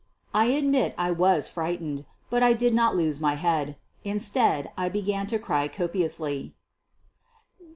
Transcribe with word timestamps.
I 0.33 0.45
admit 0.45 0.95
I 0.97 1.11
was 1.11 1.47
frightened, 1.47 2.05
but 2.31 2.41
I 2.41 2.53
did 2.53 2.73
not 2.73 2.95
lose 2.95 3.19
my 3.19 3.35
head. 3.35 3.77
Instead 4.03 4.71
I 4.75 4.89
began 4.89 5.27
to 5.27 5.37
cry 5.37 5.67
copiously. 5.67 6.55